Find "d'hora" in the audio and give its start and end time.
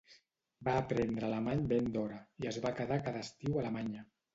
1.99-2.19